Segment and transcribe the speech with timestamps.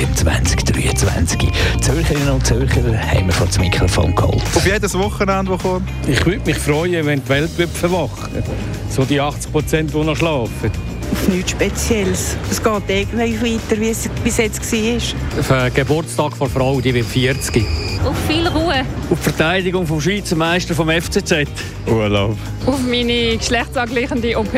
[0.00, 1.50] im 2023.
[1.80, 4.42] Zürcherinnen und Zürcher haben wir vor das Mikrofon geholt.
[4.54, 5.88] Auf jedes Wochenende, das kommt.
[6.06, 8.42] Ich würde mich freuen, wenn die Welt wird verwachen
[8.88, 10.70] So die 80 Prozent, die noch schlafen.
[11.12, 12.36] Auf nichts Spezielles.
[12.50, 15.40] Es geht irgendwie weiter, wie es bis jetzt war.
[15.40, 17.89] Auf den Geburtstag der Frau, die wird 40.
[18.04, 18.84] Auf viel Ruhe.
[19.10, 21.46] Auf die Verteidigung vom Schweizer Meister vom FCZ.
[21.86, 22.36] Urlaub.
[22.66, 24.52] Auf meine geschlechtsangleichende OP.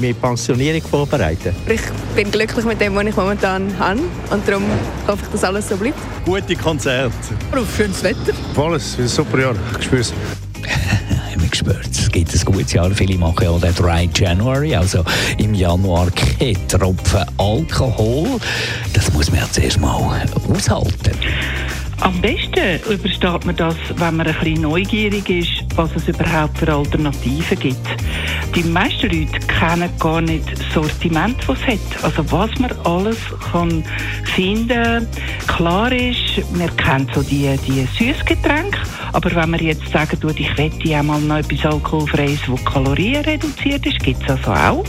[0.00, 1.54] Meine Pensionierung vorbereiten.
[1.68, 1.80] Ich
[2.14, 4.00] bin glücklich mit dem, was ich momentan habe.
[4.30, 4.64] Und darum
[5.08, 5.98] hoffe ich, dass alles so bleibt.
[6.24, 7.12] Gute Konzerte.
[7.52, 8.32] Auf schönes Wetter.
[8.56, 9.54] Alles, ein super Jahr.
[9.78, 10.12] Ich spüre es.
[11.54, 11.88] gespürt.
[11.90, 12.90] Es gibt ein gutes Jahr.
[12.90, 15.04] Viele machen ja den Dry January, also
[15.38, 18.40] im Januar kein Tropfen Alkohol.
[18.92, 21.12] Das muss man ja zuerst mal aushalten.
[22.00, 22.43] Am besten
[22.88, 27.86] übersteht man das, wenn man ein bisschen neugierig ist, was es überhaupt für Alternativen gibt.
[28.54, 32.04] Die meisten Leute kennen gar nicht das Sortiment, das es hat.
[32.04, 33.18] Also was man alles
[33.52, 33.84] kann
[34.34, 35.06] finden
[35.46, 38.78] Klar ist, man kennt so die, die Süßgetränke,
[39.12, 44.02] aber wenn man jetzt sagen tut, ich wette einmal noch etwas Alkoholfreies, das kalorienreduziert ist,
[44.02, 44.84] gibt es also auch.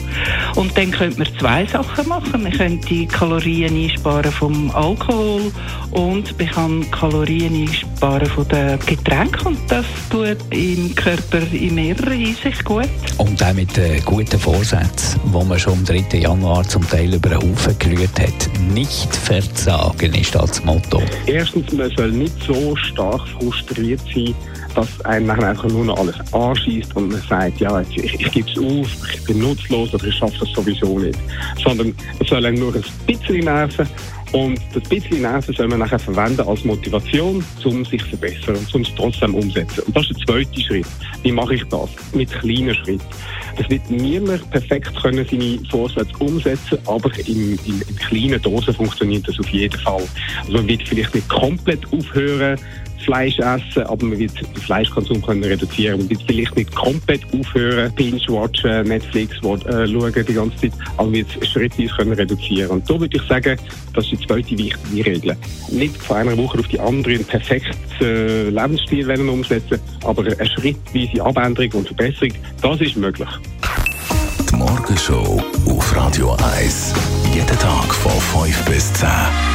[0.55, 2.42] Und dann könnte man zwei Sachen machen.
[2.42, 5.52] Man könnte die Kalorien einsparen vom Alkohol
[5.92, 12.11] und man kann Kalorien einsparen von den Getränken und das tut im Körper in mehrerer
[12.11, 12.89] Hinsicht gut.
[13.17, 16.17] Und auch mit den guten Vorsätzen, die man schon am 3.
[16.17, 18.49] Januar zum Teil über den Haufen gerührt hat.
[18.73, 21.02] Nicht verzagen ist das Motto.
[21.25, 24.35] Erstens, man soll nicht so stark frustriert sein,
[24.75, 28.57] dass einem einfach nur noch alles anschießt und man sagt, ja, ich, ich gebe es
[28.57, 31.17] auf, ich bin nutzlos oder ich schaffe das sowieso nicht.
[31.63, 33.87] Sondern es soll einem nur ein bisschen nerven
[34.36, 38.76] und das bisschen Nerven soll man nachher verwenden als Motivation, um sich zu verbessern und
[38.76, 39.82] um es trotzdem umzusetzen.
[39.87, 40.86] Und das ist der zweite Schritt.
[41.23, 41.89] Wie mache ich das?
[42.14, 43.05] Mit kleinen Schritten.
[43.58, 49.26] Es wird niemand perfekt können seine Vorsätze umsetzen, aber in, in, in kleinen Dosen funktioniert
[49.26, 50.04] das auf jeden Fall.
[50.42, 52.59] Also man wird vielleicht nicht komplett aufhören,
[53.04, 56.00] Fleisch essen, aber man wird den Fleischkonsum können reduzieren.
[56.00, 61.14] Man wird vielleicht nicht komplett aufhören, Binge-Watchen, Netflix äh, schauen die ganze Zeit, aber man
[61.14, 62.72] wird es schrittweise können reduzieren.
[62.72, 63.60] Und da würde ich sagen,
[63.94, 65.38] das ist die zweite wichtige Regel.
[65.72, 71.23] Nicht von einer Woche auf die andere einen perfekten äh, Lebensstil umsetzen, aber eine schrittweise
[71.23, 73.30] Abänderung und Verbesserung, das ist möglich.
[74.50, 76.94] Die Morgenshow auf Radio 1.
[77.33, 79.55] Jeden Tag von 5 bis 10.